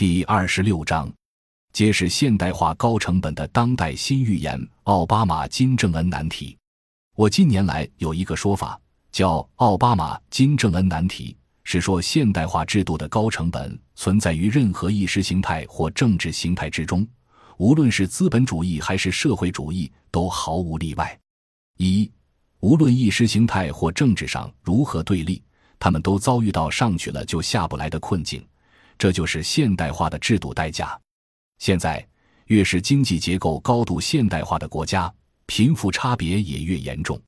[0.00, 1.12] 第二十六章，
[1.74, 6.56] 揭示现代化高成本的当代新预言——奥巴马金正恩难题。
[7.16, 8.80] 我近年来有一个说法，
[9.12, 17.06] 叫“奥巴马金正恩难题”，是说现代化制度的高成本存在于任何意识形态或政治形态之中，
[17.58, 21.14] 无论是资本主义还是社会主义，都毫无例外。
[21.76, 22.10] 一，
[22.60, 25.42] 无论意识形态或政治上如何对立，
[25.78, 28.42] 他们都遭遇到上去了就下不来的困境。
[29.00, 31.00] 这就是现代化的制度代价。
[31.56, 32.06] 现在，
[32.48, 35.10] 越是经济结构高度现代化的国家，
[35.46, 37.18] 贫富差别也越严重。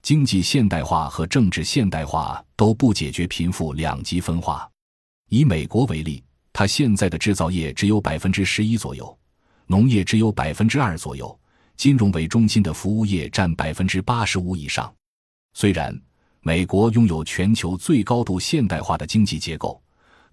[0.00, 4.66] 经济现代化和政治现代化都不解决贫富两极分化。
[5.28, 6.24] 以美国为例，
[6.54, 9.14] 它现在的制造业只有百分之十一左右，
[9.66, 11.38] 农业只有百分之二左右，
[11.76, 14.90] 金融为中心的服务业占百分之八十五以上。
[15.52, 15.94] 虽然
[16.40, 19.78] 美国拥有全球最高度现代化的经济结构。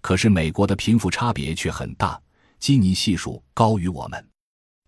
[0.00, 2.20] 可是美国的贫富差别却很大，
[2.58, 4.28] 基尼系数高于我们。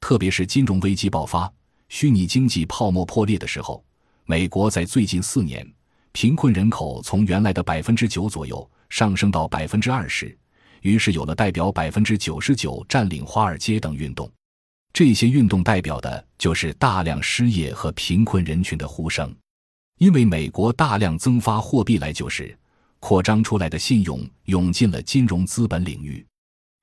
[0.01, 1.53] 特别是金融危机爆发、
[1.89, 3.85] 虚拟经济泡沫破裂的时候，
[4.25, 5.67] 美国在最近四年，
[6.13, 10.37] 贫困人口从原来的百分之九左右上升到百分之二十，
[10.83, 14.31] 于是有了代表百分之九十九占领华尔街等运动。
[14.93, 19.33] 这些运动代表的就是大量失业和贫困人群的呼声，
[19.99, 22.57] 因为美国大量增发货币来救市。
[23.01, 26.25] 扩张出来的信用涌进了金融资本领域，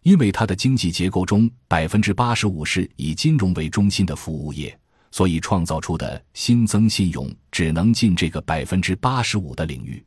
[0.03, 4.77] 因为它的经济结构中百分之八十五是以金融为中心的服务业，
[5.11, 10.03] 所以创造出的新增信用只能进这个百分之八十五的领域，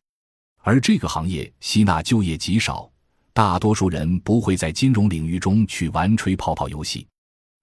[0.62, 2.90] 而这个行业吸纳就业极少，
[3.32, 7.06] 大多数人不会在金融领域中去玩吹泡泡游戏。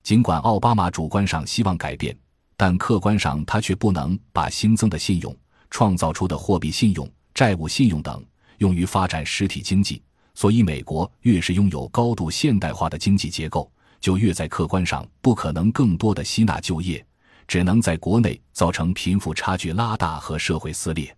[0.04, 2.18] 尽管奥巴马主观上希望改变，
[2.56, 5.36] 但客观上他却不能把新增的信用
[5.70, 8.26] 创造出的货币信用、债务信用等。
[8.58, 10.02] 用于发展实体经济，
[10.34, 17.06] 所以美国越是拥有高度现代化的经济结构，就越在客观上不可能更多的吸纳就业，
[17.48, 21.16] 只能在国内造成贫富差距拉大和社会撕裂。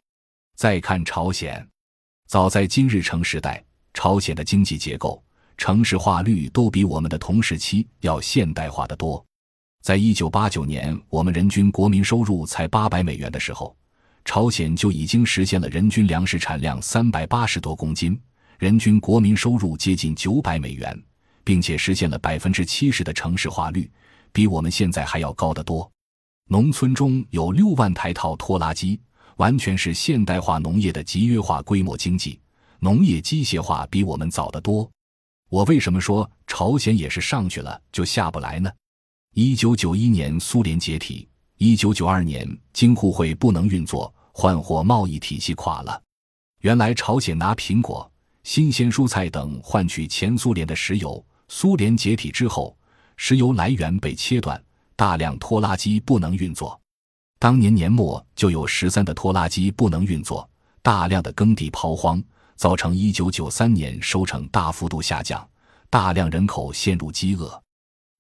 [0.56, 1.66] 再看朝鲜，
[2.28, 3.64] 早在金日成时代，
[3.94, 5.24] 朝鲜的经济结构、
[5.58, 9.24] 城市化率都比我们的同时期要现代化的多。
[9.82, 13.76] 在一九八九年，我们人均国民收入才八百美元的时候。
[14.26, 18.20] 朝鲜就已经实现了人均粮食产量三百八十多公斤，
[18.60, 21.02] 人均国民收入接近九百美元，
[21.44, 23.90] 并且实现了百分之七十的城市化率，
[24.32, 25.90] 比我们现在还要高得多。
[26.48, 29.00] 农村中有六万台套拖拉机，
[29.38, 32.40] 完全是现代化农业的集约化规模经济。
[32.80, 34.90] 农业机械化比我们早得多。
[35.50, 38.70] 我为什么说朝鲜也是上去了就下不来呢？
[39.36, 41.29] 一九九一年苏联解体。
[41.62, 46.02] 一九九二年，京沪会不能运作，换货贸易体系垮了。
[46.62, 48.10] 原来朝鲜拿苹果、
[48.44, 52.78] 新鲜蔬菜等换取前苏联的石油，苏联解体之后，
[53.18, 54.62] 石油来源被切断，
[54.96, 56.80] 大量拖拉机不能运作。
[57.40, 60.50] 当年年末就有十三的拖拉机不能运作，
[60.82, 62.24] 大量的耕地抛荒，
[62.56, 65.46] 造成一九九三年收成大幅度下降，
[65.90, 67.62] 大量人口陷入饥饿。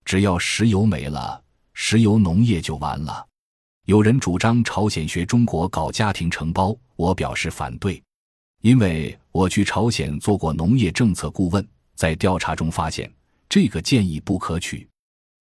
[0.03, 1.41] 只要石油没了，
[1.73, 3.27] 石油农业就完了。
[3.89, 7.99] 有人主张朝鲜学中国搞家庭承包，我表示反对，
[8.61, 13.11] 因为我去朝鲜做过农业政策顾问，在调查中发现
[13.49, 14.87] 这个建议不可取。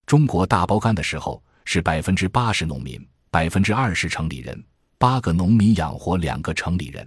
[0.07, 4.65] 中国大包干的时候是百分之八十农民，百分之二十城里人，
[4.97, 7.07] 八个农民养活两个城里人。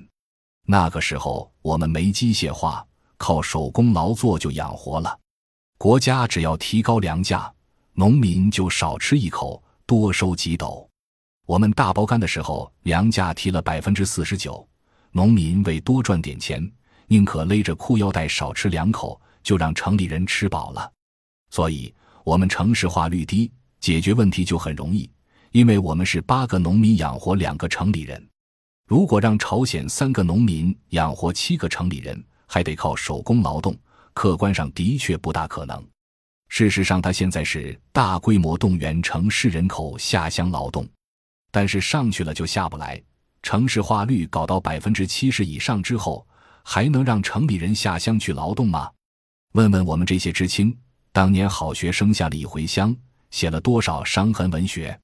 [0.67, 2.85] 那个时候我们没机械化，
[3.17, 5.17] 靠手工劳作就养活了。
[5.79, 7.51] 国家只要提高粮价，
[7.93, 10.87] 农民就少吃一口，多收几斗。
[11.45, 14.65] 我们大包干的时候，粮价提了百分之四十九，
[15.11, 16.71] 农民为多赚点钱，
[17.07, 20.89] 宁可勒着裤腰带少吃两口，就让城里人吃饱了。
[21.49, 21.93] 所以，
[22.23, 25.09] 我们城市化率低，解决问题就很容易，
[25.51, 28.29] 因为我们是八个农民养活两个城里人。
[28.87, 33.75] 如果让朝鲜三个农民养活七个城里人，还得靠手工劳动，
[34.13, 35.85] 客观上的确不大可能。
[36.47, 40.87] 事实上，他现在是大规模动员城市人口下乡劳动。
[41.51, 42.99] 但是上去了就下不来，
[43.43, 46.25] 城市化率搞到百分之七十以上之后，
[46.63, 48.89] 还能让城里人下乡去劳动吗？
[49.53, 50.75] 问问我们这些知青，
[51.11, 52.95] 当年好学生下里回乡，
[53.31, 54.97] 写了多少伤痕文学？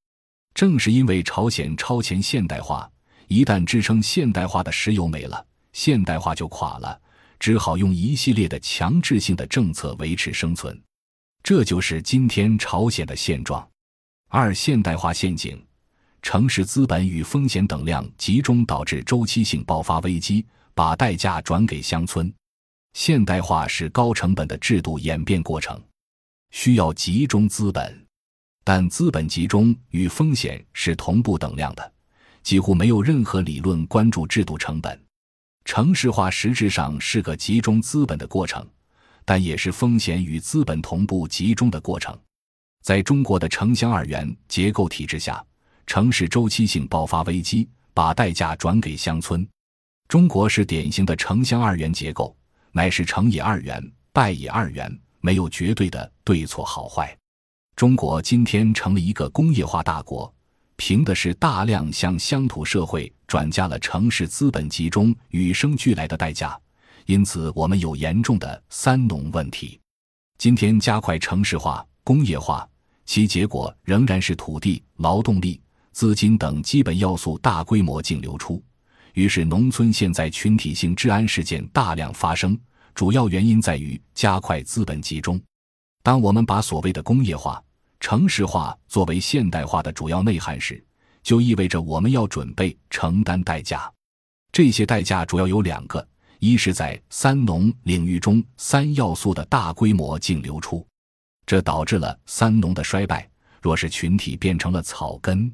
[0.54, 2.90] 正是因为朝鲜超前现代化，
[3.28, 7.00] 一旦支撑现代化的石油没了，现代化就垮了，
[7.40, 10.82] 只好用一系列的强制性的政策维持生存。
[11.44, 13.68] 这就是今天朝鲜的现状。
[14.30, 15.67] 二现代化陷阱。
[16.30, 20.46] 城市资本与风险等量集中，导致周期性爆发危机，
[20.76, 22.30] 把代价转给乡村。
[22.96, 25.82] 现代化是高成本的制度演变过程，
[26.52, 28.06] 需要集中资本，
[28.66, 31.94] 但资本集中与风险是同步等量的，
[32.44, 35.02] 几乎没有任何理论关注制度成本。
[35.64, 38.68] 城市化实质上是个集中资本的过程，
[39.24, 42.14] 但也是风险与资本同步集中的过程。
[42.84, 45.42] 在中国的城乡二元结构体制下，
[45.88, 49.48] 城市周期性爆发危机，把代价转给乡村。
[50.10, 52.36] 中国是典型的城乡二元结构，
[52.74, 53.82] 乃是成也二元，
[54.12, 57.18] 败也二元，没有绝对的对错好坏。
[57.76, 60.32] 中国今天成了一个工业化大国。
[60.76, 66.56] 凭的是大量向乡土社会转嫁了城市资本集中与生俱来的代价，
[67.08, 69.80] 因此我们有严重的“三农”问题。
[70.38, 72.68] 今天加快城市化、工业化，
[73.06, 75.60] 其结果仍然是土地、劳动力、
[75.98, 78.64] 资金等基本要素大规模净流出，
[79.16, 82.56] 于是农村现在群体性治安事件大量发生。
[82.94, 85.42] 主要原因在于加快资本集中。
[86.04, 87.60] 当我们把所谓的工业化，
[88.00, 90.86] 城市化作为现代化的主要内涵时，
[91.24, 93.92] 就意味着我们要准备承担代价。
[94.52, 96.08] 这些代价主要有两个：
[96.38, 100.86] 一是在“三农”领域中三要素的大规模净流出，
[101.48, 103.28] 这导致了“三农”的衰败。
[103.64, 105.52] 若是群体变成了草根，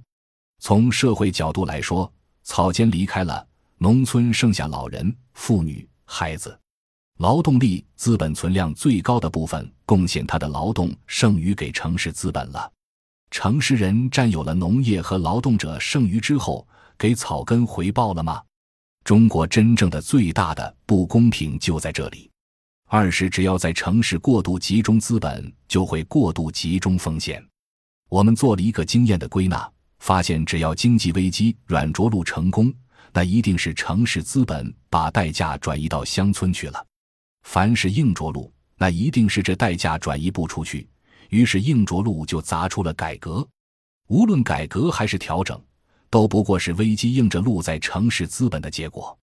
[0.66, 2.10] 从社会角度来说，
[2.44, 3.46] 草间离开了，
[3.80, 6.58] 农村剩下老人、妇女、孩子。
[7.20, 12.72] 劳动力资本存量最高的部分贡献他的劳动剩余给城市资本了，
[13.30, 16.66] 城市人占有了农业和劳动者剩余之后，
[16.98, 18.42] 给草根回报了吗？
[19.04, 22.32] 中国真正的最大的不公平就在这里。
[22.88, 27.46] 二是只要在城市过度集中资本，就会过度集中风险。
[28.08, 29.70] 我们做了一个经验的归纳，
[30.04, 32.74] 发现只要经济危机软着陆成功，
[33.14, 36.86] 那一定是城市资本把代价转移到乡村去了。
[37.44, 40.86] 凡是硬着陆，那一定是这代价转移不出去，
[41.30, 43.48] 于是硬着陆就砸出了改革。
[44.10, 45.58] 无论改革还是调整，
[46.10, 49.18] 都不过是危机硬着陆在城市资本的结果。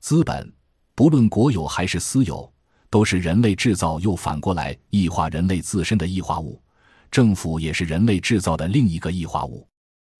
[0.00, 0.52] 资本
[0.94, 2.52] 不论国有还是私有，
[2.90, 6.62] 都是人类制造又反过来异化人类自身的异化物。
[7.10, 9.66] 政府也是人类制造的另一个异化物。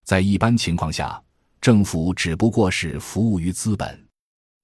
[0.09, 1.23] 在一般情况下，
[1.61, 4.09] 政府只不过是服务于资本，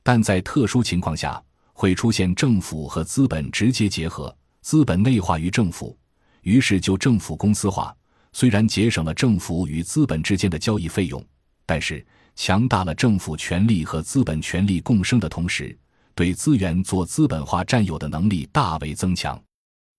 [0.03, 1.39] 但在特殊情况下。
[1.75, 5.99] 会出现政府和资本直接结合，资本内化于政府，
[6.43, 7.95] 于是就政府公司化。
[8.33, 11.23] 虽然节省了政府与资本之间的交易费用，
[11.67, 12.07] 但是
[12.37, 15.77] 强大了政府权力和资本权力共生的同时，
[16.15, 19.39] 对资源做资本化占有的能力大为增强。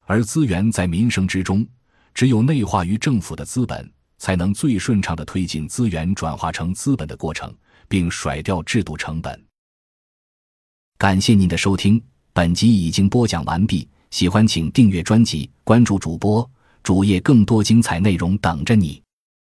[0.08, 1.68] 而资源在民生之中，
[2.16, 7.54] 只有内化于政府的资本，才能最顺畅地推进资源转化成资本的过程，
[7.88, 9.46] 并甩掉制度成本。
[10.98, 12.02] 感谢您的收听，
[12.34, 13.88] 本集已经播讲完毕。
[14.12, 16.50] 喜欢请订阅专辑，关注主播
[16.84, 19.05] 主页，更多精彩内容等着你。